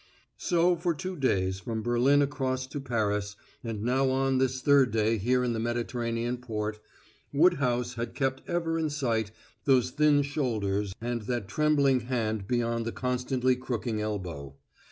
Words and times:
So 0.39 0.75
for 0.75 0.95
two 0.95 1.15
days, 1.15 1.59
from 1.59 1.83
Berlin 1.83 2.23
across 2.23 2.65
to 2.65 2.79
Paris, 2.79 3.35
and 3.63 3.83
now 3.83 4.09
on 4.09 4.39
this 4.39 4.59
third 4.59 4.89
day 4.89 5.19
here 5.19 5.43
in 5.43 5.53
the 5.53 5.59
Mediterranean 5.59 6.37
port, 6.37 6.79
Woodhouse 7.31 7.93
had 7.93 8.15
kept 8.15 8.41
ever 8.49 8.79
in 8.79 8.89
sight 8.89 9.29
those 9.65 9.91
thin 9.91 10.23
shoulders 10.23 10.95
and 10.99 11.21
that 11.27 11.47
trembling 11.47 11.99
hand 11.99 12.47
beyond 12.47 12.85
the 12.85 12.91
constantly 12.91 13.55
crooking 13.55 14.01
elbow. 14.01 14.55